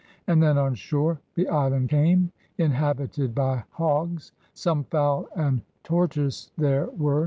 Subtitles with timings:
[0.25, 4.31] And then on shoare the iland came Inhabited by hogges.
[4.55, 7.19] Some Foule and tortoyses there were.